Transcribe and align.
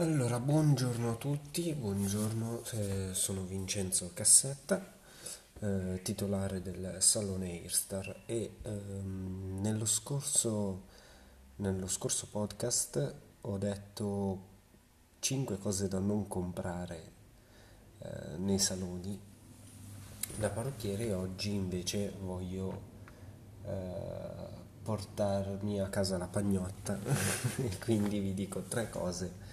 Allora, 0.00 0.38
buongiorno 0.38 1.10
a 1.10 1.14
tutti, 1.16 1.74
buongiorno, 1.74 2.62
eh, 2.70 3.08
sono 3.14 3.42
Vincenzo 3.42 4.12
Cassetta, 4.14 4.80
eh, 5.58 5.98
titolare 6.04 6.62
del 6.62 6.98
Salone 7.00 7.50
Airstar 7.50 8.20
e 8.24 8.58
ehm, 8.62 9.58
nello, 9.60 9.86
scorso, 9.86 10.82
nello 11.56 11.88
scorso 11.88 12.28
podcast 12.30 13.14
ho 13.40 13.58
detto 13.58 14.42
5 15.18 15.58
cose 15.58 15.88
da 15.88 15.98
non 15.98 16.28
comprare 16.28 17.02
eh, 17.98 18.36
nei 18.36 18.60
saloni. 18.60 19.18
Da 20.36 20.48
parrucchiere 20.48 21.12
oggi 21.12 21.54
invece 21.54 22.12
voglio 22.20 22.80
eh, 23.64 24.46
portarmi 24.80 25.80
a 25.80 25.88
casa 25.88 26.18
la 26.18 26.28
pagnotta 26.28 26.96
e 27.58 27.78
quindi 27.80 28.20
vi 28.20 28.32
dico 28.32 28.62
tre 28.62 28.88
cose 28.90 29.47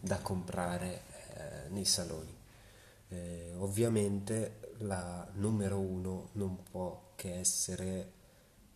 da 0.00 0.18
comprare 0.18 1.02
eh, 1.34 1.68
nei 1.68 1.84
saloni. 1.84 2.36
Eh, 3.08 3.54
ovviamente 3.56 4.74
la 4.78 5.28
numero 5.34 5.78
uno 5.78 6.30
non 6.32 6.62
può 6.62 7.12
che 7.16 7.38
essere 7.38 8.12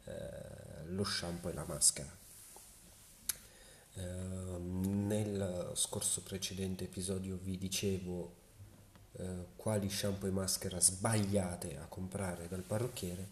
eh, 0.04 0.84
lo 0.86 1.04
shampoo 1.04 1.50
e 1.50 1.54
la 1.54 1.64
maschera. 1.64 2.22
Ehm, 3.94 5.06
nel 5.06 5.70
scorso 5.74 6.22
precedente 6.22 6.84
episodio 6.84 7.38
vi 7.40 7.56
dicevo 7.56 8.42
eh, 9.12 9.46
quali 9.56 9.88
shampoo 9.88 10.28
e 10.28 10.32
maschera 10.32 10.80
sbagliate 10.80 11.78
a 11.78 11.86
comprare 11.86 12.48
dal 12.48 12.62
parrucchiere, 12.62 13.28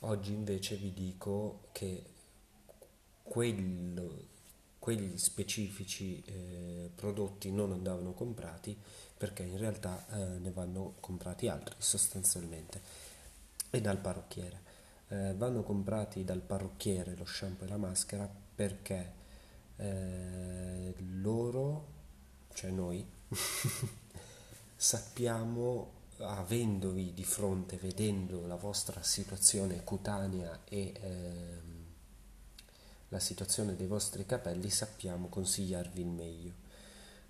oggi 0.00 0.32
invece 0.32 0.76
vi 0.76 0.92
dico 0.92 1.68
che 1.72 2.04
quello 3.22 4.28
quegli 4.80 5.16
specifici 5.18 6.20
eh, 6.24 6.90
prodotti 6.94 7.52
non 7.52 7.70
andavano 7.70 8.12
comprati 8.12 8.76
perché 9.16 9.42
in 9.42 9.58
realtà 9.58 10.06
eh, 10.10 10.38
ne 10.38 10.50
vanno 10.50 10.94
comprati 10.98 11.46
altri 11.46 11.76
sostanzialmente 11.78 12.80
e 13.70 13.80
dal 13.80 13.98
parrucchiere. 13.98 14.68
Eh, 15.08 15.34
vanno 15.36 15.62
comprati 15.62 16.24
dal 16.24 16.40
parrucchiere 16.40 17.14
lo 17.14 17.26
shampoo 17.26 17.66
e 17.66 17.68
la 17.68 17.76
maschera 17.76 18.28
perché 18.54 19.12
eh, 19.76 20.94
loro, 21.20 21.86
cioè 22.54 22.70
noi, 22.70 23.06
sappiamo 24.74 25.98
avendovi 26.18 27.12
di 27.14 27.24
fronte, 27.24 27.76
vedendo 27.76 28.46
la 28.46 28.56
vostra 28.56 29.02
situazione 29.02 29.84
cutanea 29.84 30.60
e 30.64 30.94
ehm, 30.98 31.69
la 33.10 33.20
situazione 33.20 33.76
dei 33.76 33.86
vostri 33.86 34.24
capelli 34.24 34.70
sappiamo 34.70 35.28
consigliarvi 35.28 36.00
il 36.00 36.08
meglio. 36.08 36.52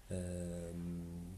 Ehm, 0.09 1.37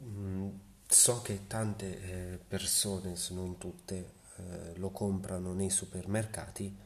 mm, 0.00 0.48
so 0.86 1.22
che 1.22 1.46
tante 1.46 2.00
eh, 2.34 2.38
persone, 2.38 3.16
se 3.16 3.34
non 3.34 3.56
tutte, 3.58 4.12
eh, 4.36 4.76
lo 4.76 4.90
comprano 4.90 5.54
nei 5.54 5.70
supermercati, 5.70 6.76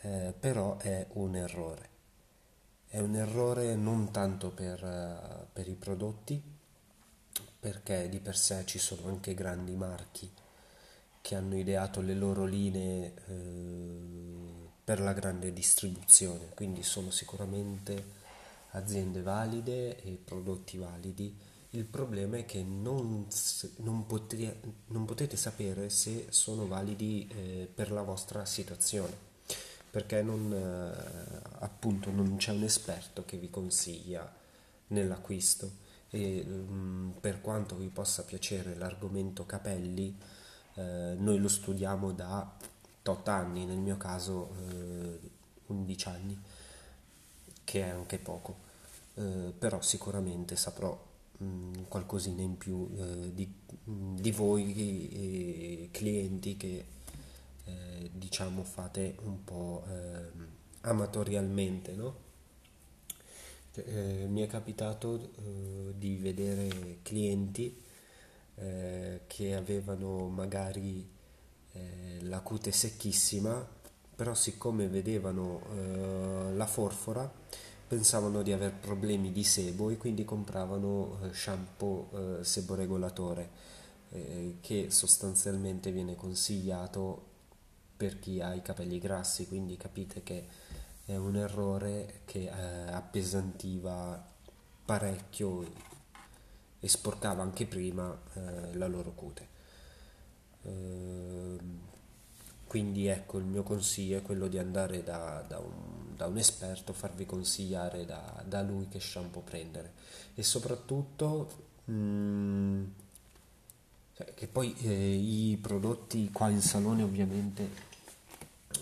eh, 0.00 0.34
però 0.38 0.78
è 0.78 1.06
un 1.12 1.36
errore. 1.36 1.88
È 2.86 3.00
un 3.00 3.14
errore 3.16 3.74
non 3.74 4.10
tanto 4.12 4.50
per, 4.50 5.48
per 5.52 5.68
i 5.68 5.74
prodotti, 5.74 6.42
perché 7.60 8.08
di 8.08 8.20
per 8.20 8.36
sé 8.36 8.64
ci 8.66 8.78
sono 8.78 9.08
anche 9.08 9.34
grandi 9.34 9.74
marchi 9.74 10.30
che 11.24 11.36
hanno 11.36 11.56
ideato 11.56 12.02
le 12.02 12.12
loro 12.12 12.44
linee 12.44 13.14
eh, 13.28 14.68
per 14.84 15.00
la 15.00 15.14
grande 15.14 15.54
distribuzione, 15.54 16.50
quindi 16.54 16.82
sono 16.82 17.10
sicuramente 17.10 18.04
aziende 18.72 19.22
valide 19.22 20.02
e 20.02 20.18
prodotti 20.22 20.76
validi. 20.76 21.34
Il 21.70 21.86
problema 21.86 22.36
è 22.36 22.44
che 22.44 22.62
non, 22.62 23.26
non, 23.76 24.04
potete, 24.04 24.60
non 24.88 25.06
potete, 25.06 25.38
sapere 25.38 25.88
se 25.88 26.26
sono 26.28 26.66
validi 26.66 27.26
eh, 27.28 27.70
per 27.74 27.90
la 27.90 28.02
vostra 28.02 28.44
situazione, 28.44 29.16
perché 29.90 30.20
non, 30.20 30.52
eh, 30.52 31.40
appunto 31.60 32.10
non 32.10 32.36
c'è 32.36 32.52
un 32.52 32.64
esperto 32.64 33.24
che 33.24 33.38
vi 33.38 33.48
consiglia 33.48 34.30
nell'acquisto 34.88 35.70
e 36.10 36.44
mh, 36.44 36.74
mm, 36.74 37.10
per 37.12 37.40
quanto 37.40 37.76
vi 37.76 37.88
possa 37.88 38.24
piacere 38.24 38.74
l'argomento 38.74 39.46
capelli, 39.46 40.14
eh, 40.76 41.14
noi 41.16 41.38
lo 41.38 41.48
studiamo 41.48 42.12
da 42.12 42.56
8 43.06 43.30
anni, 43.30 43.64
nel 43.64 43.78
mio 43.78 43.96
caso 43.96 44.50
eh, 44.68 45.18
11 45.66 46.08
anni, 46.08 46.42
che 47.62 47.82
è 47.82 47.88
anche 47.88 48.18
poco, 48.18 48.56
eh, 49.14 49.52
però 49.56 49.80
sicuramente 49.80 50.56
saprò 50.56 51.00
mh, 51.38 51.44
mm, 51.44 51.72
qualcosina 51.88 52.42
in 52.42 52.58
più 52.58 52.90
eh, 52.96 53.34
di, 53.34 53.52
di, 53.84 54.30
voi 54.32 55.88
clienti 55.92 56.56
che 56.56 56.84
eh, 57.66 58.10
diciamo 58.12 58.64
fate 58.64 59.16
un 59.22 59.44
po' 59.44 59.84
amatorialmente, 60.80 61.92
no? 61.92 62.22
Mi 63.76 64.40
è 64.40 64.46
capitato 64.46 65.30
di 65.96 66.16
vedere 66.16 66.98
clienti 67.02 67.82
eh, 68.56 69.20
che 69.26 69.54
avevano 69.54 70.28
magari 70.28 71.08
eh, 71.72 72.18
la 72.22 72.40
cute 72.40 72.72
secchissima, 72.72 73.66
però 74.14 74.34
siccome 74.34 74.88
vedevano 74.88 75.60
eh, 75.74 76.54
la 76.54 76.66
forfora 76.66 77.30
pensavano 77.86 78.42
di 78.42 78.52
aver 78.52 78.72
problemi 78.72 79.30
di 79.30 79.44
sebo 79.44 79.90
e 79.90 79.96
quindi 79.96 80.24
compravano 80.24 81.18
eh, 81.22 81.32
shampoo 81.32 82.38
eh, 82.40 82.44
seboregolatore 82.44 83.50
eh, 84.10 84.56
che 84.60 84.90
sostanzialmente 84.90 85.92
viene 85.92 86.16
consigliato 86.16 87.32
per 87.96 88.18
chi 88.18 88.40
ha 88.40 88.54
i 88.54 88.62
capelli 88.62 88.98
grassi, 88.98 89.46
quindi 89.46 89.76
capite 89.76 90.22
che 90.22 90.46
è 91.04 91.16
un 91.16 91.36
errore 91.36 92.22
che 92.24 92.50
appesantiva 92.50 94.32
parecchio 94.84 95.64
e 96.84 96.88
sporcava 96.88 97.42
anche 97.42 97.64
prima 97.64 98.14
eh, 98.34 98.74
la 98.74 98.86
loro 98.86 99.12
cute. 99.12 99.48
Eh, 100.64 101.58
quindi 102.66 103.06
ecco 103.06 103.38
il 103.38 103.44
mio 103.44 103.62
consiglio 103.62 104.18
è 104.18 104.22
quello 104.22 104.48
di 104.48 104.58
andare 104.58 105.02
da, 105.02 105.42
da, 105.48 105.60
un, 105.60 106.14
da 106.14 106.26
un, 106.26 106.36
esperto, 106.36 106.92
farvi 106.92 107.24
consigliare 107.24 108.04
da, 108.04 108.44
da, 108.46 108.60
lui 108.60 108.86
che 108.88 109.00
shampoo 109.00 109.40
prendere 109.40 109.94
e 110.34 110.42
soprattutto 110.42 111.48
mh, 111.84 111.92
mm, 111.94 112.84
cioè, 114.12 114.34
che 114.34 114.46
poi 114.46 114.76
eh, 114.80 115.14
i 115.14 115.56
prodotti 115.56 116.30
qua 116.30 116.50
in 116.50 116.60
salone 116.60 117.02
ovviamente 117.02 117.70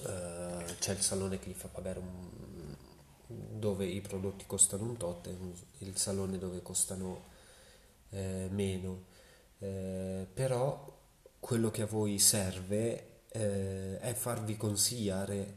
eh, 0.06 0.64
c'è 0.80 0.92
il 0.92 1.00
salone 1.02 1.38
che 1.38 1.50
gli 1.50 1.54
fa 1.54 1.68
pagare 1.68 2.00
un, 2.00 2.74
dove 3.60 3.86
i 3.86 4.00
prodotti 4.00 4.44
costano 4.44 4.82
un 4.82 4.96
tot 4.96 5.28
e 5.28 5.36
il 5.78 5.96
salone 5.96 6.38
dove 6.38 6.62
costano 6.62 7.30
eh, 8.12 8.48
meno, 8.50 9.04
eh, 9.58 10.26
però 10.32 11.00
quello 11.40 11.70
che 11.70 11.82
a 11.82 11.86
voi 11.86 12.18
serve 12.18 13.24
eh, 13.28 13.98
è 13.98 14.14
farvi 14.14 14.56
consigliare 14.56 15.56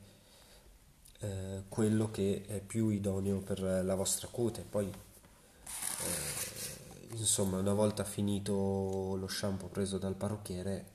eh, 1.19 1.63
quello 1.69 2.11
che 2.11 2.43
è 2.47 2.59
più 2.59 2.89
idoneo 2.89 3.39
per 3.39 3.61
la 3.61 3.95
vostra 3.95 4.27
cute. 4.27 4.61
Poi, 4.61 4.87
eh, 4.87 7.15
insomma, 7.15 7.57
una 7.57 7.73
volta 7.73 8.03
finito 8.03 9.15
lo 9.15 9.27
shampoo 9.27 9.67
preso 9.67 9.97
dal 9.97 10.15
parrucchiere, 10.15 10.93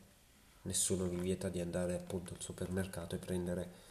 nessuno 0.63 1.07
vi 1.07 1.17
vieta 1.17 1.49
di 1.49 1.61
andare 1.61 1.95
appunto 1.95 2.35
al 2.35 2.43
supermercato 2.43 3.15
e 3.15 3.19
prendere 3.19 3.89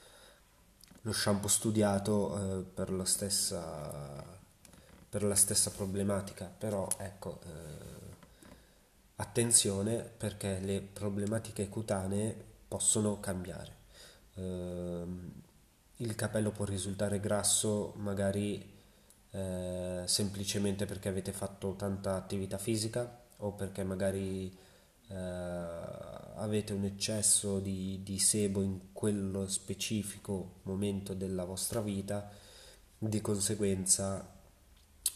lo 1.03 1.13
shampoo 1.13 1.47
studiato 1.47 2.59
eh, 2.59 2.63
per 2.63 2.91
la 2.91 3.05
stessa 3.05 4.37
per 5.09 5.23
la 5.23 5.35
stessa 5.35 5.71
problematica, 5.71 6.45
però 6.45 6.87
ecco, 6.97 7.39
eh, 7.43 7.99
attenzione 9.15 9.97
perché 9.97 10.59
le 10.59 10.81
problematiche 10.81 11.67
cutanee 11.67 12.35
possono 12.67 13.19
cambiare. 13.19 13.75
Eh, 14.35 15.03
il 15.97 16.15
capello 16.15 16.51
può 16.51 16.63
risultare 16.65 17.19
grasso 17.19 17.93
magari 17.97 18.77
eh, 19.31 20.03
semplicemente 20.05 20.85
perché 20.85 21.09
avete 21.09 21.31
fatto 21.31 21.75
tanta 21.75 22.15
attività 22.15 22.57
fisica 22.57 23.21
o 23.37 23.51
perché 23.53 23.83
magari 23.83 24.55
eh, 25.07 25.15
avete 26.35 26.73
un 26.73 26.85
eccesso 26.85 27.59
di, 27.59 28.01
di 28.03 28.19
sebo 28.19 28.61
in 28.61 28.93
quello 28.93 29.47
specifico 29.47 30.59
momento 30.63 31.13
della 31.13 31.43
vostra 31.43 31.81
vita, 31.81 32.29
di 32.97 33.21
conseguenza 33.21 34.37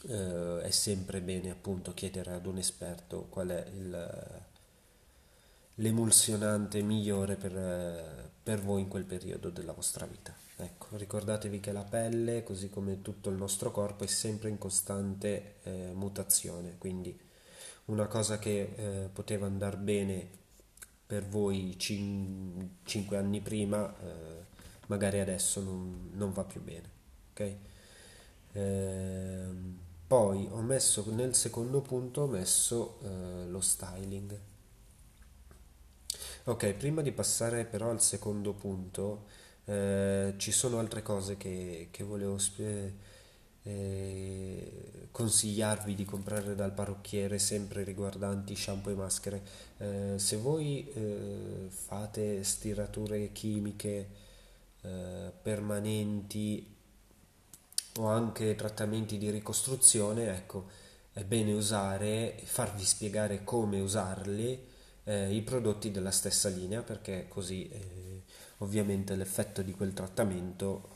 eh, 0.07 0.62
è 0.62 0.69
sempre 0.71 1.21
bene 1.21 1.50
appunto 1.50 1.94
chiedere 1.94 2.33
ad 2.33 2.45
un 2.45 2.57
esperto 2.57 3.27
qual 3.30 3.50
è 3.50 3.68
il, 3.74 4.41
l'emulsionante 5.75 6.81
migliore 6.81 7.35
per, 7.35 8.31
per 8.44 8.62
voi 8.62 8.81
in 8.81 8.88
quel 8.88 9.06
periodo 9.06 9.50
della 9.50 9.74
vostra 9.74 10.06
vita. 10.06 10.33
Ecco, 10.56 10.97
ricordatevi 10.97 11.59
che 11.59 11.71
la 11.71 11.83
pelle, 11.83 12.44
così 12.44 12.69
come 12.69 13.01
tutto 13.01 13.30
il 13.30 13.35
nostro 13.35 13.71
corpo, 13.71 14.03
è 14.03 14.07
sempre 14.07 14.50
in 14.50 14.57
costante 14.57 15.56
eh, 15.63 15.91
mutazione, 15.94 16.77
quindi 16.77 17.18
una 17.86 18.07
cosa 18.07 18.38
che 18.38 18.74
eh, 18.75 19.09
poteva 19.12 19.45
andare 19.45 19.77
bene 19.77 20.29
per 21.06 21.25
voi 21.25 21.75
5 21.77 23.18
anni 23.18 23.41
prima, 23.41 23.94
eh, 24.00 24.45
magari 24.88 25.19
adesso 25.19 25.62
non, 25.62 26.12
non, 26.13 26.31
va 26.31 26.44
più 26.44 26.62
bene. 26.62 26.89
Okay? 27.31 27.57
Ehm, 28.53 29.79
poi 30.07 30.47
ho 30.51 30.61
messo 30.61 31.05
nel 31.11 31.35
secondo 31.35 31.81
punto 31.81 32.21
ho 32.21 32.27
messo 32.27 33.00
eh, 33.03 33.47
lo 33.47 33.61
styling. 33.61 34.39
Ok, 36.45 36.73
prima 36.73 37.01
di 37.01 37.11
passare 37.11 37.65
però 37.65 37.89
al 37.89 38.01
secondo 38.01 38.53
punto, 38.53 39.25
eh, 39.65 40.33
ci 40.38 40.51
sono 40.51 40.79
altre 40.79 41.01
cose 41.01 41.38
che, 41.38 41.88
che 41.91 42.03
volevo 42.03 42.38
spiegare 42.38 43.11
eh, 43.63 45.07
consigliarvi 45.11 45.95
di 45.95 46.05
comprare 46.05 46.55
dal 46.55 46.73
parrucchiere 46.73 47.39
sempre 47.39 47.83
riguardanti 47.83 48.55
shampoo 48.55 48.91
e 48.91 48.95
maschere. 48.95 49.41
Eh, 49.77 50.13
se 50.17 50.35
voi 50.38 50.88
eh, 50.94 51.67
fate 51.69 52.44
stirature 52.44 53.31
chimiche 53.31 54.07
eh, 54.81 55.31
permanenti 55.41 56.73
o 58.00 58.07
anche 58.07 58.56
trattamenti 58.56 59.18
di 59.18 59.30
ricostruzione, 59.30 60.36
ecco, 60.36 60.68
è 61.12 61.24
bene 61.24 61.54
usare, 61.54 62.40
farvi 62.44 62.84
spiegare 62.84 63.44
come 63.44 63.80
usarli 63.80 64.68
eh, 65.04 65.34
i 65.34 65.42
prodotti 65.42 65.92
della 65.92 66.12
stessa 66.12 66.50
linea 66.50 66.81
perché 66.81 67.28
così 67.28 67.69
eh, 67.69 68.24
ovviamente 68.60 69.16
l'effetto 69.16 69.62
di 69.62 69.74
quel 69.74 69.94
trattamento 69.94 70.90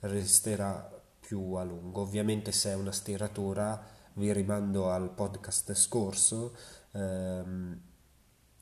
resterà 0.00 0.98
più 1.20 1.52
a 1.54 1.62
lungo. 1.62 2.00
Ovviamente 2.00 2.52
se 2.52 2.70
è 2.70 2.74
una 2.74 2.92
stiratura, 2.92 3.84
vi 4.14 4.32
rimando 4.32 4.90
al 4.90 5.10
podcast 5.10 5.74
scorso, 5.74 6.56
ehm, 6.92 7.80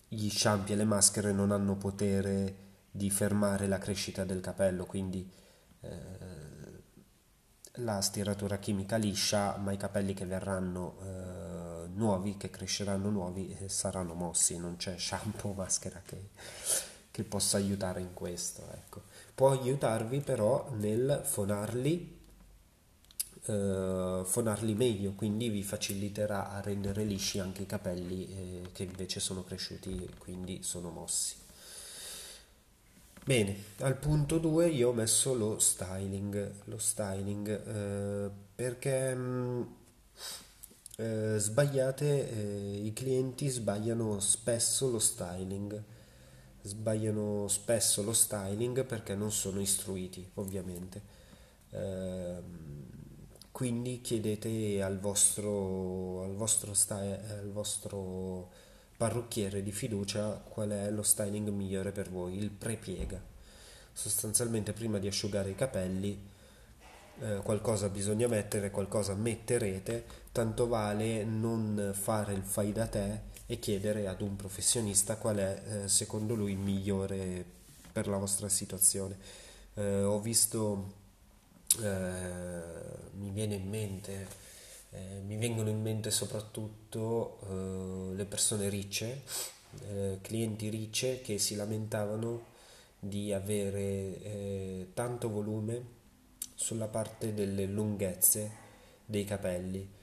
gli 0.08 0.28
shampoo 0.28 0.72
e 0.72 0.76
le 0.76 0.84
maschere 0.84 1.32
non 1.32 1.50
hanno 1.50 1.76
potere 1.76 2.66
di 2.90 3.10
fermare 3.10 3.66
la 3.68 3.78
crescita 3.78 4.24
del 4.24 4.40
capello, 4.40 4.84
quindi 4.86 5.30
eh, 5.80 6.37
la 7.78 8.00
stiratura 8.00 8.58
chimica 8.58 8.96
liscia, 8.96 9.56
ma 9.56 9.72
i 9.72 9.76
capelli 9.76 10.14
che 10.14 10.26
verranno 10.26 10.96
eh, 11.02 11.88
nuovi, 11.94 12.36
che 12.36 12.50
cresceranno 12.50 13.10
nuovi, 13.10 13.56
eh, 13.60 13.68
saranno 13.68 14.14
mossi, 14.14 14.58
non 14.58 14.76
c'è 14.76 14.96
shampoo 14.98 15.50
o 15.50 15.54
maschera 15.58 16.00
che, 16.04 16.30
che 17.10 17.24
possa 17.24 17.56
aiutare 17.56 18.00
in 18.00 18.14
questo. 18.14 18.62
Ecco. 18.72 19.02
Può 19.34 19.50
aiutarvi 19.50 20.20
però 20.20 20.70
nel 20.76 21.20
fonarli 21.24 22.16
eh, 23.48 24.22
fonarli 24.24 24.74
meglio, 24.74 25.12
quindi 25.12 25.48
vi 25.48 25.62
faciliterà 25.62 26.50
a 26.50 26.60
rendere 26.60 27.04
lisci 27.04 27.38
anche 27.38 27.62
i 27.62 27.66
capelli 27.66 28.28
eh, 28.28 28.68
che 28.72 28.82
invece 28.82 29.20
sono 29.20 29.42
cresciuti 29.42 30.04
e 30.04 30.18
quindi 30.18 30.62
sono 30.62 30.90
mossi. 30.90 31.34
Bene, 33.28 33.54
al 33.80 33.98
punto 33.98 34.38
2 34.38 34.70
io 34.70 34.88
ho 34.88 34.92
messo 34.94 35.34
lo 35.34 35.58
styling, 35.58 36.50
lo 36.64 36.78
styling 36.78 37.46
eh, 37.46 38.30
perché 38.54 39.14
mh, 39.14 39.20
mm, 39.20 39.62
eh, 40.96 41.38
sbagliate, 41.38 42.30
eh, 42.30 42.86
i 42.86 42.92
clienti 42.94 43.48
sbagliano 43.48 44.18
spesso 44.20 44.88
lo 44.88 44.98
styling, 44.98 45.82
sbagliano 46.62 47.48
spesso 47.48 48.02
lo 48.02 48.14
styling 48.14 48.86
perché 48.86 49.14
non 49.14 49.30
sono 49.30 49.60
istruiti 49.60 50.26
ovviamente. 50.36 51.02
Eh, 51.68 52.42
quindi 53.52 54.00
chiedete 54.00 54.80
al 54.80 54.98
vostro, 54.98 56.22
al 56.22 56.34
vostro, 56.34 56.72
sty- 56.72 57.30
al 57.30 57.50
vostro 57.52 58.67
parrucchiere 58.98 59.62
di 59.62 59.72
fiducia 59.72 60.32
qual 60.32 60.70
è 60.70 60.90
lo 60.90 61.02
styling 61.02 61.48
migliore 61.48 61.92
per 61.92 62.10
voi, 62.10 62.36
il 62.36 62.50
prepiega. 62.50 63.18
Sostanzialmente 63.92 64.72
prima 64.72 64.98
di 64.98 65.06
asciugare 65.06 65.50
i 65.50 65.54
capelli 65.54 66.20
eh, 67.20 67.40
qualcosa 67.42 67.88
bisogna 67.88 68.26
mettere, 68.26 68.70
qualcosa 68.70 69.14
metterete, 69.14 70.04
tanto 70.32 70.66
vale 70.66 71.24
non 71.24 71.92
fare 71.94 72.34
il 72.34 72.42
fai 72.42 72.72
da 72.72 72.86
te 72.86 73.20
e 73.46 73.58
chiedere 73.60 74.08
ad 74.08 74.20
un 74.20 74.36
professionista 74.36 75.16
qual 75.16 75.36
è 75.36 75.62
eh, 75.64 75.88
secondo 75.88 76.34
lui 76.34 76.52
il 76.52 76.58
migliore 76.58 77.44
per 77.92 78.08
la 78.08 78.18
vostra 78.18 78.48
situazione. 78.48 79.16
Eh, 79.74 80.02
ho 80.02 80.20
visto 80.20 80.94
eh, 81.80 82.60
mi 83.12 83.30
viene 83.30 83.54
in 83.54 83.68
mente, 83.68 84.26
eh, 84.90 85.20
mi 85.26 85.36
vengono 85.36 85.68
in 85.68 85.80
mente 85.80 86.10
soprattutto 86.10 87.38
eh, 87.42 88.14
le 88.14 88.24
persone 88.24 88.68
ricce, 88.68 89.22
eh, 89.88 90.18
clienti 90.22 90.68
ricce 90.68 91.20
che 91.20 91.38
si 91.38 91.54
lamentavano 91.56 92.56
di 92.98 93.32
avere 93.32 93.80
eh, 93.80 94.86
tanto 94.94 95.28
volume 95.28 95.96
sulla 96.54 96.86
parte 96.86 97.34
delle 97.34 97.66
lunghezze 97.66 98.66
dei 99.04 99.24
capelli 99.24 99.96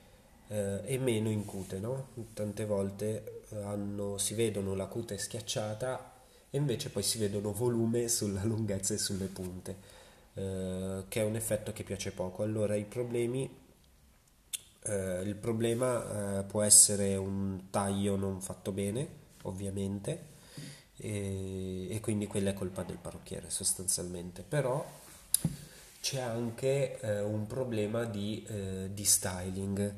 e 0.48 1.00
meno 1.00 1.30
in 1.32 1.44
cute, 1.44 1.80
no? 1.80 2.10
Tante 2.34 2.66
volte 2.66 3.42
hanno, 3.64 4.20
si 4.20 4.36
vedono 4.36 4.76
la 4.76 4.86
cute 4.86 5.18
schiacciata 5.18 6.14
e 6.52 6.58
invece 6.58 6.92
poi 6.92 7.02
si 7.02 7.18
vedono 7.18 7.52
volume 7.52 8.08
sulla 8.08 8.44
lunghezza 8.44 8.94
e 8.94 9.00
sulle 9.00 9.26
punte 9.26 9.76
eh, 10.36 11.04
che 11.08 11.22
è 11.22 11.24
un 11.24 11.36
effetto 11.36 11.72
che 11.74 11.84
piace 11.84 12.12
poco. 12.12 12.44
Allora 12.44 12.76
i 12.76 12.86
problemi, 12.86 13.50
eh, 14.86 15.22
il 15.24 15.36
problema 15.36 16.40
eh, 16.40 16.44
può 16.44 16.62
essere 16.62 17.16
un 17.16 17.70
taglio 17.70 18.16
non 18.16 18.42
fatto 18.42 18.72
bene, 18.72 19.08
ovviamente, 19.44 20.34
e, 20.98 21.88
e, 21.90 22.00
quindi 22.02 22.28
quella 22.28 22.52
è 22.52 22.54
colpa 22.54 22.84
del 22.84 22.98
parrucchiere 22.98 23.50
sostanzialmente, 23.50 24.44
però 24.48 24.86
c'è 26.00 26.20
anche 26.20 27.00
eh, 27.00 27.22
un 27.22 27.48
problema 27.48 28.06
di, 28.06 28.46
eh, 28.48 28.90
di 28.94 29.04
styling. 29.04 29.94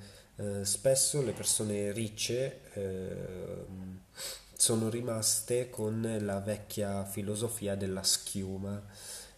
spesso 0.62 1.24
le 1.24 1.31
persone 1.31 1.92
ricce 1.92 2.62
sono 4.54 4.88
rimaste 4.88 5.72
con 5.72 6.18
la 6.22 6.40
vecchia 6.40 7.04
filosofia 7.06 7.74
della 7.75 8.04
schiuma 8.04 8.80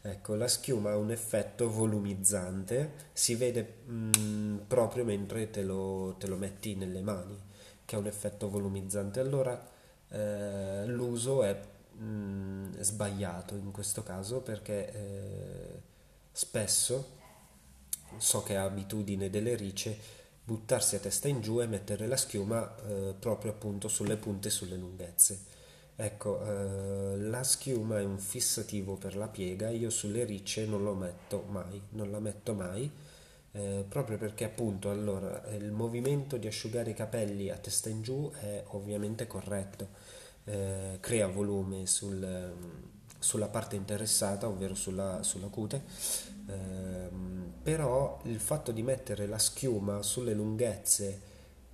Ecco, 0.02 0.36
la 0.36 0.48
schiuma 0.48 0.92
ha 0.92 0.98
un 0.98 1.12
effetto 1.12 1.70
volumizzante, 1.70 3.10
si 3.12 3.36
vede 3.36 3.80
mh, 3.86 4.10
mm, 4.18 4.58
proprio 4.60 5.04
mentre 5.04 5.50
te 5.50 5.62
lo, 5.62 6.16
te 6.18 6.28
lo, 6.28 6.38
metti 6.38 6.76
nelle 6.76 7.02
mani, 7.02 7.38
che 7.84 7.96
ha 7.96 8.00
un 8.00 8.08
effetto 8.08 8.50
volumizzante. 8.50 9.20
Allora 9.20 9.62
eh, 10.10 10.86
l'uso 10.86 11.44
è 11.44 11.54
mh, 11.98 12.04
mm, 12.04 12.80
sbagliato 12.80 13.56
in 13.56 13.72
questo 13.72 14.02
caso 14.02 14.40
perché 14.42 14.94
eh, 14.94 15.82
spesso, 16.32 17.18
so 18.18 18.42
che 18.44 18.54
è 18.54 18.58
abitudine 18.58 19.30
delle 19.30 19.56
ricce, 19.56 19.98
buttarsi 20.46 20.96
a 20.96 21.00
testa 21.00 21.28
in 21.28 21.42
giù 21.42 21.60
e 21.62 21.68
mettere 21.68 22.08
la 22.08 22.18
schiuma 22.18 22.74
eh, 22.88 23.16
proprio 23.20 23.52
appunto 23.52 23.90
sulle 23.90 24.16
punte 24.16 24.48
e 24.48 24.52
sulle 24.52 24.78
lunghezze 24.78 25.58
Ecco, 26.02 26.40
eh, 26.46 27.18
la 27.18 27.44
schiuma 27.44 28.00
è 28.00 28.06
un 28.06 28.20
fissativo 28.20 28.96
per 28.96 29.18
la 29.18 29.28
piega, 29.28 29.68
io 29.68 29.90
sulle 29.90 30.24
ricce 30.24 30.66
non 30.66 30.82
lo 30.82 30.94
metto 30.94 31.44
mai, 31.50 31.82
non 31.90 32.10
la 32.10 32.20
metto 32.22 32.54
mai, 32.54 32.90
eh, 33.52 33.84
proprio 33.86 34.18
perché 34.18 34.46
appunto 34.46 34.90
allora 34.90 35.44
il 35.58 35.74
movimento 35.74 36.38
di 36.38 36.48
asciugare 36.48 36.92
i 36.92 36.94
capelli 36.94 37.50
a 37.50 37.58
testa 37.58 37.90
in 37.90 38.02
giù 38.02 38.32
è 38.40 38.64
ovviamente 38.68 39.28
corretto, 39.28 39.90
eh, 40.46 41.00
crea 41.02 41.28
volume 41.28 41.86
sul, 41.86 42.54
sulla 43.20 43.48
parte 43.50 43.76
interessata, 43.76 44.48
ovvero 44.48 44.76
sulla, 44.76 45.22
sulla 45.22 45.48
cute, 45.48 45.84
ehm, 46.48 47.52
però 47.62 48.22
il 48.24 48.40
fatto 48.40 48.72
di 48.72 48.84
mettere 48.84 49.28
la 49.28 49.38
schiuma 49.38 50.02
sulle 50.02 50.34
lunghezze 50.34 51.22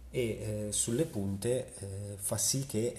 e 0.09 0.67
eh, 0.67 0.71
sulle 0.71 1.05
punte 1.05 1.73
eh, 1.77 1.87
fa 2.17 2.37
sì 2.37 2.65
che 2.65 2.95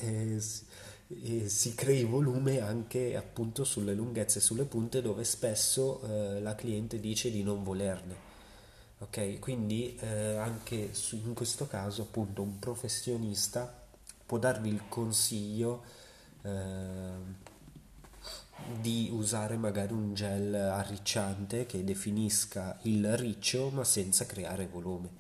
eh, 1.08 1.48
si 1.48 1.74
crei 1.74 2.04
volume 2.04 2.60
anche 2.60 3.16
appunto 3.16 3.64
sulle 3.64 3.94
lunghezze 3.94 4.38
e 4.38 4.42
sulle 4.42 4.64
punte 4.64 5.02
dove 5.02 5.24
spesso 5.24 6.00
eh, 6.02 6.40
la 6.40 6.54
cliente 6.54 6.98
dice 6.98 7.30
di 7.30 7.42
non 7.42 7.62
volerne. 7.62 8.34
Ok, 8.98 9.38
quindi 9.38 9.94
eh, 10.00 10.36
anche 10.36 10.94
su, 10.94 11.16
in 11.16 11.34
questo 11.34 11.66
caso 11.66 12.02
appunto 12.02 12.42
un 12.42 12.58
professionista 12.58 13.84
può 14.24 14.38
darvi 14.38 14.68
il 14.70 14.82
consiglio 14.88 15.82
eh, 16.42 17.44
di 18.80 19.10
usare 19.12 19.56
magari 19.56 19.92
un 19.92 20.14
gel 20.14 20.54
arricciante 20.54 21.66
che 21.66 21.84
definisca 21.84 22.78
il 22.82 23.16
riccio 23.16 23.70
ma 23.70 23.84
senza 23.84 24.26
creare 24.26 24.66
volume. 24.66 25.10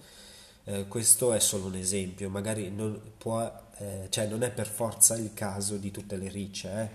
Eh, 0.64 0.88
questo 0.88 1.32
è 1.32 1.38
solo 1.38 1.66
un 1.66 1.76
esempio, 1.76 2.28
magari 2.28 2.70
non, 2.70 3.00
può, 3.18 3.65
eh, 3.78 4.06
cioè 4.08 4.26
non 4.26 4.42
è 4.42 4.50
per 4.50 4.66
forza 4.66 5.16
il 5.16 5.34
caso 5.34 5.76
di 5.76 5.90
tutte 5.90 6.16
le 6.16 6.28
ricce, 6.28 6.90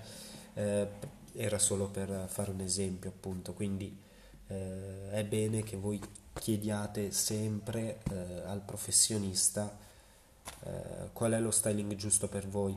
eh. 0.56 0.62
Eh, 0.62 0.88
era 1.34 1.60
solo 1.60 1.88
per 1.88 2.26
fare 2.28 2.52
un 2.52 2.60
esempio 2.60 3.10
appunto, 3.10 3.54
quindi 3.54 3.96
eh, 4.48 5.12
è 5.12 5.24
bene 5.24 5.64
che 5.64 5.78
voi 5.78 6.02
chiediate 6.34 7.12
sempre 7.12 8.00
eh, 8.10 8.42
al 8.46 8.62
professionista 8.62 9.90
qual 11.14 11.34
è 11.34 11.40
lo 11.40 11.52
styling 11.52 11.96
giusto 11.96 12.28
per 12.28 12.48
voi. 12.48 12.76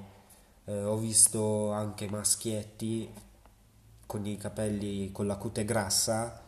ho 0.67 0.97
visto 0.97 1.73
anche 1.73 2.09
maschietti 2.09 3.11
con 4.07 4.27
i 4.27 4.37
capelli 4.37 5.11
con 5.13 5.27
la 5.27 5.37
cute 5.37 5.65
grassa, 5.65 6.43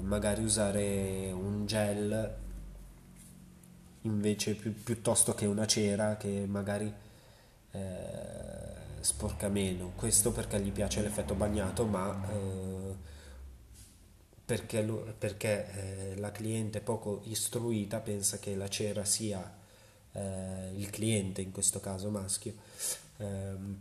magari 0.00 0.42
usare 0.42 1.30
un 1.30 1.66
gel 1.66 2.36
invece 4.08 4.54
pi- 4.54 4.70
piuttosto 4.70 5.34
che 5.34 5.46
una 5.46 5.66
cera 5.66 6.16
che 6.16 6.44
magari 6.46 6.92
eh, 7.72 8.68
sporca 9.00 9.48
meno. 9.48 9.92
Questo 9.94 10.32
perché 10.32 10.60
gli 10.60 10.72
piace 10.72 11.02
l'effetto 11.02 11.34
bagnato, 11.34 11.84
ma 11.86 12.28
eh, 12.30 12.94
perché, 14.44 14.82
lo, 14.82 15.14
perché 15.18 16.12
eh, 16.12 16.16
la 16.18 16.32
cliente 16.32 16.80
poco 16.80 17.20
istruita 17.24 18.00
pensa 18.00 18.38
che 18.38 18.54
la 18.56 18.68
cera 18.68 19.04
sia 19.04 19.56
eh, 20.12 20.72
il 20.74 20.90
cliente, 20.90 21.42
in 21.42 21.52
questo 21.52 21.80
caso 21.80 22.10
maschio, 22.10 22.54
ehm, 23.18 23.76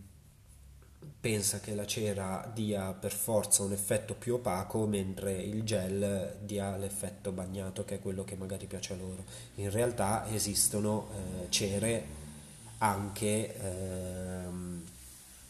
pensa 1.19 1.59
che 1.59 1.75
la 1.75 1.85
cera 1.85 2.49
dia 2.53 2.93
per 2.93 3.11
forza 3.11 3.63
un 3.63 3.71
effetto 3.71 4.13
più 4.13 4.35
opaco 4.35 4.85
mentre 4.85 5.33
il 5.33 5.63
gel 5.63 6.37
dia 6.41 6.75
l'effetto 6.77 7.31
bagnato 7.31 7.83
che 7.85 7.95
è 7.95 7.99
quello 7.99 8.23
che 8.23 8.35
magari 8.35 8.65
piace 8.65 8.93
a 8.93 8.97
loro. 8.97 9.23
In 9.55 9.69
realtà 9.69 10.25
esistono 10.29 11.09
eh, 11.11 11.49
cere 11.49 12.05
anche 12.79 13.55
ehm, 13.59 14.83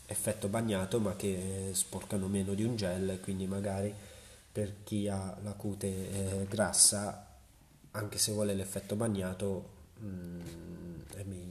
effetto 0.05 0.47
bagnato 0.47 0.99
ma 0.99 1.15
che 1.15 1.69
sporcano 1.73 2.27
meno 2.27 2.53
di 2.53 2.63
un 2.63 2.75
gel 2.75 3.19
quindi 3.21 3.45
magari 3.45 3.93
per 4.51 4.83
chi 4.83 5.07
ha 5.09 5.37
la 5.43 5.51
cute 5.51 5.87
eh, 5.87 6.45
grassa 6.47 7.25
anche 7.91 8.17
se 8.17 8.31
vuole 8.31 8.53
l'effetto 8.53 8.95
bagnato 8.95 9.69
mh, 9.99 10.07
mm, 10.07 11.01
è 11.15 11.23
meglio 11.23 11.46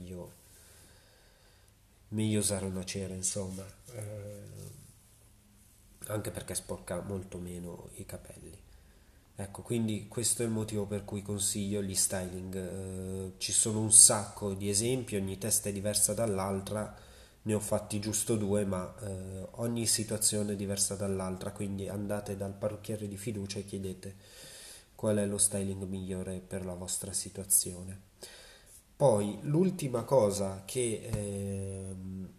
meglio 2.09 2.39
usare 2.39 2.65
una 2.65 2.85
cera 2.85 3.13
insomma 3.13 3.65
eh, 3.93 4.47
anche 6.07 6.31
perché 6.31 6.55
sporca 6.55 7.01
molto 7.01 7.37
meno 7.37 7.89
i 7.95 8.05
capelli. 8.05 8.65
Ecco 9.39 9.61
quindi 9.61 10.07
questo 10.07 10.41
è 10.41 10.45
il 10.45 10.51
motivo 10.51 10.85
per 10.85 11.05
cui 11.05 11.21
consiglio 11.21 11.81
gli 11.83 11.93
styling 11.93 12.55
eh, 12.55 13.33
ci 13.37 13.51
sono 13.51 13.79
un 13.81 13.91
sacco 13.91 14.53
di 14.53 14.69
esempi 14.69 15.15
ogni 15.15 15.37
testa 15.37 15.69
è 15.69 15.71
diversa 15.71 16.13
dall'altra 16.13 16.95
ne 17.43 17.53
ho 17.53 17.59
fatti 17.59 17.99
giusto 17.99 18.35
due 18.35 18.65
ma 18.65 18.91
eh, 18.99 19.47
ogni 19.57 19.85
situazione 19.85 20.53
è 20.53 20.55
diversa 20.55 20.95
dall'altra 20.95 21.51
quindi 21.51 21.87
andate 21.87 22.35
dal 22.35 22.53
parrucchiere 22.53 23.07
di 23.07 23.15
fiducia 23.15 23.59
e 23.59 23.65
chiedete 23.65 24.15
qual 24.95 25.17
è 25.17 25.25
lo 25.27 25.37
styling 25.37 25.83
migliore 25.83 26.39
per 26.39 26.65
la 26.65 26.73
vostra 26.73 27.13
situazione 27.13 28.06
poi 28.97 29.37
l'ultima 29.43 30.03
cosa 30.03 30.63
che 30.65 31.07
ehm, 31.11 32.29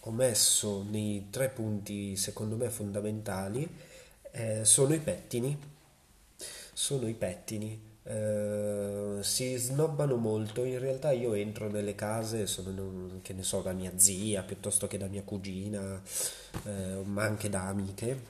ho 0.00 0.10
messo 0.10 0.84
nei 0.88 1.28
tre 1.30 1.48
punti 1.48 2.16
secondo 2.16 2.56
me 2.56 2.68
fondamentali 2.68 3.68
eh, 4.32 4.64
sono 4.64 4.92
i 4.92 4.98
pettini. 4.98 5.56
Sono 6.72 7.08
i 7.08 7.14
pettini. 7.14 7.80
Eh, 8.02 9.18
si 9.20 9.56
snobbano 9.56 10.16
molto, 10.16 10.64
in 10.64 10.78
realtà 10.78 11.10
io 11.12 11.34
entro 11.34 11.68
nelle 11.70 11.94
case, 11.94 12.46
sono, 12.46 13.20
che 13.22 13.32
ne 13.32 13.42
so, 13.42 13.62
da 13.62 13.72
mia 13.72 13.92
zia 13.96 14.42
piuttosto 14.42 14.86
che 14.86 14.98
da 14.98 15.06
mia 15.06 15.22
cugina, 15.22 16.00
eh, 16.64 17.02
ma 17.04 17.22
anche 17.24 17.48
da 17.48 17.66
amiche, 17.68 18.20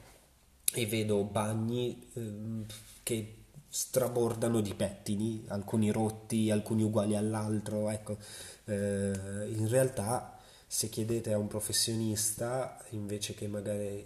e 0.73 0.85
vedo 0.87 1.23
bagni 1.23 2.09
ehm, 2.13 2.65
che 3.03 3.36
strabordano 3.77 4.59
di 4.59 4.73
pettini, 4.73 5.45
alcuni 5.49 5.91
rotti, 5.91 6.49
alcuni 6.49 6.81
uguali 6.81 7.15
all'altro, 7.15 7.91
ecco, 7.91 8.17
eh, 8.65 9.51
in 9.53 9.67
realtà 9.69 10.35
se 10.65 10.89
chiedete 10.89 11.31
a 11.31 11.37
un 11.37 11.45
professionista 11.45 12.83
invece 12.89 13.35
che 13.35 13.47
magari 13.47 14.03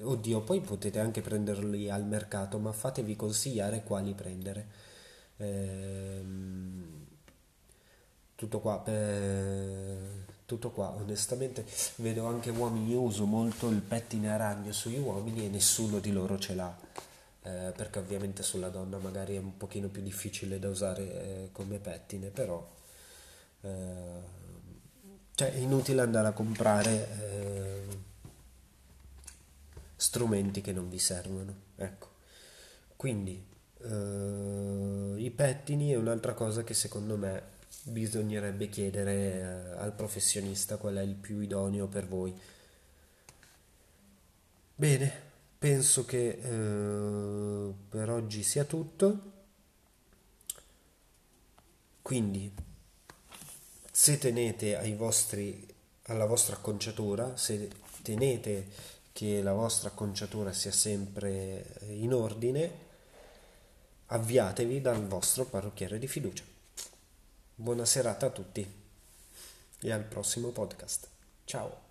oddio 0.00 0.40
poi 0.40 0.60
potete 0.60 0.98
anche 0.98 1.20
prenderli 1.20 1.88
al 1.88 2.04
mercato 2.04 2.58
ma 2.58 2.72
fatevi 2.72 3.14
consigliare 3.14 3.84
quali 3.84 4.12
prendere. 4.12 4.66
Ehm, 5.36 7.06
tutto 8.34 8.58
qua 8.58 8.82
eh, 8.86 9.96
tutto 10.46 10.70
qua 10.72 10.90
onestamente 10.90 11.64
vedo 11.96 12.26
anche 12.26 12.50
uomini 12.50 12.90
io 12.90 13.00
uso 13.02 13.24
molto 13.24 13.68
il 13.68 13.80
pettine 13.82 14.32
a 14.32 14.36
ragno 14.36 14.72
sugli 14.72 14.98
uomini 14.98 15.46
e 15.46 15.48
nessuno 15.48 16.00
di 16.00 16.10
loro 16.10 16.38
ce 16.38 16.54
l'ha 16.56 16.76
eh, 17.42 17.72
perché 17.76 17.98
ovviamente 17.98 18.42
sulla 18.42 18.68
donna 18.68 18.98
magari 18.98 19.36
è 19.36 19.38
un 19.38 19.56
pochino 19.56 19.88
più 19.88 20.02
difficile 20.02 20.58
da 20.58 20.68
usare 20.68 21.02
eh, 21.02 21.48
come 21.52 21.78
pettine, 21.78 22.28
però 22.28 22.68
eh, 23.62 24.40
cioè 25.34 25.52
è 25.52 25.58
inutile 25.58 26.02
andare 26.02 26.28
a 26.28 26.32
comprare 26.32 27.08
eh, 27.20 27.86
strumenti 29.96 30.60
che 30.60 30.72
non 30.72 30.88
vi 30.88 30.98
servono, 30.98 31.54
ecco. 31.76 32.10
Quindi 32.96 33.44
eh, 33.82 35.14
i 35.16 35.30
pettini 35.30 35.90
è 35.90 35.96
un'altra 35.96 36.34
cosa 36.34 36.62
che 36.62 36.74
secondo 36.74 37.16
me 37.16 37.60
bisognerebbe 37.84 38.68
chiedere 38.68 39.74
al 39.76 39.92
professionista 39.92 40.76
qual 40.76 40.96
è 40.96 41.02
il 41.02 41.14
più 41.14 41.40
idoneo 41.40 41.86
per 41.88 42.06
voi. 42.06 42.38
Bene, 44.74 45.31
penso 45.62 46.04
che 46.04 46.40
eh, 46.42 47.72
per 47.88 48.10
oggi 48.10 48.42
sia 48.42 48.64
tutto. 48.64 49.30
Quindi, 52.02 52.52
se 53.88 54.18
tenete 54.18 54.76
vostri, 54.94 55.64
alla 56.06 56.26
vostra 56.26 56.56
acconciatura, 56.56 57.36
se 57.36 57.70
tenete 58.02 58.66
che 59.12 59.40
la 59.40 59.52
vostra 59.52 59.90
acconciatura 59.90 60.52
sia 60.52 60.72
sempre 60.72 61.78
in 61.90 62.12
ordine, 62.12 62.70
avviatevi 64.06 64.80
dal 64.80 65.06
vostro 65.06 65.44
parrucchiere 65.44 66.00
di 66.00 66.08
fiducia. 66.08 66.42
Buona 67.54 67.84
serata 67.84 68.26
a 68.26 68.30
tutti 68.30 68.66
e 69.78 69.92
al 69.92 70.02
prossimo 70.02 70.48
podcast. 70.48 71.06
Ciao! 71.44 71.81